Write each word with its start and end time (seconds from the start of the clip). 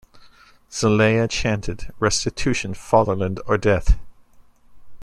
Zelaya 0.71 1.27
chanted 1.29 1.91
Restitution, 1.99 2.73
Fatherland 2.73 3.39
or 3.45 3.59
Death! 3.59 3.99